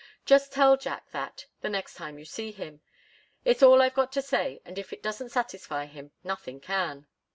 [0.25, 2.81] Just tell Jack that, the next time you see him.
[3.45, 7.05] It's all I've got to say, and if it doesn't satisfy him nothing can."